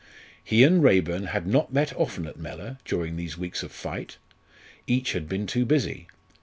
He 0.43 0.63
and 0.63 0.81
Raeburn 0.83 1.25
had 1.27 1.45
not 1.45 1.71
met 1.71 1.95
often 1.95 2.25
at 2.25 2.35
Mellor 2.35 2.79
during 2.85 3.17
these 3.17 3.37
weeks 3.37 3.61
of 3.61 3.71
fight. 3.71 4.17
Each 4.87 5.11
had 5.13 5.29
been 5.29 5.45
too 5.45 5.63
busy. 5.63 6.07